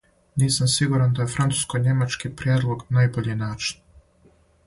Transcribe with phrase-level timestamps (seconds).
[0.43, 4.35] Нисам сигуран да је француско-њемачки приједлог најбољи начин.